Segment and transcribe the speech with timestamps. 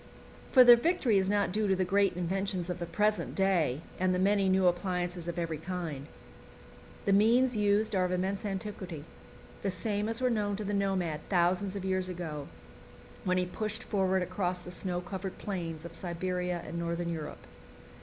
[0.51, 4.15] For the victory is not due to the great inventions of the present day and
[4.15, 6.07] the many new appliances of every kind.
[7.05, 9.05] The means used are of immense antiquity,
[9.61, 12.47] the same as were known to the nomad thousands of years ago,
[13.25, 17.45] when he pushed forward across the snow covered plains of Siberia and Northern Europe.